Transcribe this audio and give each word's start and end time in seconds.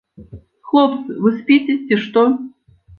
Хлопцы, 0.69 1.19
вы 1.27 1.35
спіце, 1.37 1.79
ці 1.87 2.03
што? 2.03 2.29